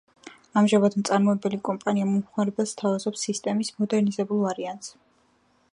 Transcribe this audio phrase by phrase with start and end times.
[0.61, 4.91] ამჟამად მწარმოებელი კომპანია მომხმარებელს სთავაზობს სისტემის მოდერნიზებულ ვარიანტს.